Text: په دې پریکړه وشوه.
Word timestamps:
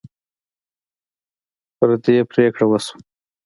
په 1.77 1.83
دې 2.03 2.17
پریکړه 2.31 2.65
وشوه. 2.67 2.97